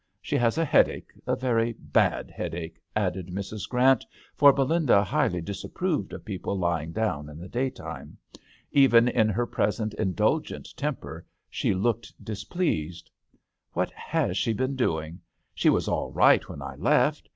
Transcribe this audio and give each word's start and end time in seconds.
She 0.19 0.35
has 0.37 0.57
a 0.57 0.65
headache— 0.65 1.11
a 1.27 1.35
very 1.35 1.73
bad 1.73 2.31
head 2.31 2.55
ache," 2.55 2.81
added 2.95 3.27
Mrs. 3.27 3.69
Grant, 3.69 4.03
for 4.35 4.51
Belinda 4.51 5.03
highly 5.03 5.41
disapproved 5.41 6.11
of 6.11 6.25
people 6.25 6.57
lying 6.57 6.91
down 6.91 7.29
in 7.29 7.37
the 7.37 7.47
day 7.47 7.69
time. 7.69 8.17
Even 8.71 9.07
in 9.07 9.29
her 9.29 9.45
present 9.45 9.93
indul 9.99 10.41
gent 10.41 10.75
temper 10.75 11.27
she 11.51 11.75
looked 11.75 12.15
displeased, 12.25 13.11
"What 13.73 13.91
has 13.91 14.35
she 14.37 14.53
been 14.53 14.75
doing? 14.75 15.19
She 15.53 15.69
was 15.69 15.87
all 15.87 16.11
right 16.11 16.49
when 16.49 16.63
I 16.63 16.73
left. 16.77 17.29